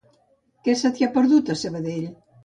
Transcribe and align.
Què 0.67 0.73
se 0.79 0.89
t'hi 0.95 1.05
ha 1.07 1.09
perdut, 1.17 1.51
a 1.55 1.57
Sabadell? 1.65 2.09